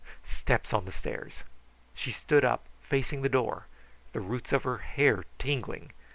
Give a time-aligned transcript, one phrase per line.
[0.25, 1.43] Steps on the stairs!
[1.93, 3.67] She stood up, facing the door,
[4.13, 5.91] the roots of her hair tingling.